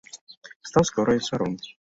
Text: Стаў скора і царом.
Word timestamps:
Стаў 0.69 0.83
скора 0.91 1.17
і 1.19 1.23
царом. 1.29 1.53